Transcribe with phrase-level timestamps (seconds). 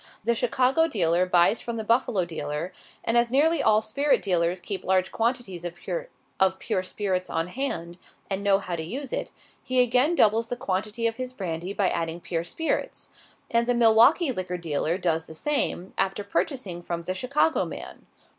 [0.23, 4.83] The Chicago dealer buys from the Buffalo dealer, and as nearly all spirit dealers keep
[4.83, 5.75] large quantities of
[6.59, 9.29] pure spirits on hand, and know how to use it,
[9.61, 13.09] he again doubles the quantity of his brandy by adding pure spirits;
[13.51, 18.07] and the Milwaukee liquor dealer does the same, after purchasing from the Chicago man.